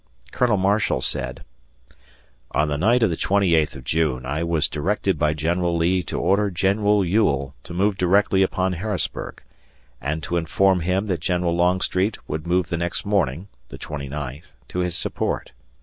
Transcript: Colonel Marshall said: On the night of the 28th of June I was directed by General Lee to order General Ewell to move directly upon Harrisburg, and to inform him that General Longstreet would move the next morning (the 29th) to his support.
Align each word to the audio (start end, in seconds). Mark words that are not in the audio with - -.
Colonel 0.31 0.57
Marshall 0.57 1.03
said: 1.03 1.43
On 2.53 2.69
the 2.69 2.77
night 2.79 3.03
of 3.03 3.11
the 3.11 3.15
28th 3.15 3.75
of 3.75 3.83
June 3.83 4.25
I 4.25 4.43
was 4.43 4.67
directed 4.67 5.19
by 5.19 5.35
General 5.35 5.77
Lee 5.77 6.01
to 6.01 6.17
order 6.19 6.49
General 6.49 7.05
Ewell 7.05 7.53
to 7.61 7.73
move 7.75 7.97
directly 7.99 8.41
upon 8.41 8.73
Harrisburg, 8.73 9.43
and 10.01 10.23
to 10.23 10.37
inform 10.37 10.79
him 10.79 11.05
that 11.05 11.19
General 11.19 11.55
Longstreet 11.55 12.17
would 12.27 12.47
move 12.47 12.69
the 12.69 12.77
next 12.77 13.05
morning 13.05 13.47
(the 13.69 13.77
29th) 13.77 14.53
to 14.69 14.79
his 14.79 14.97
support. 14.97 15.51